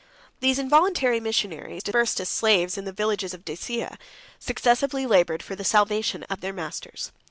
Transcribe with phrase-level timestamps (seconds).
[0.39, 3.99] Those involuntary missionaries, dispersed as slaves in the villages of Dacia,
[4.39, 7.11] successively labored for the salvation of their masters.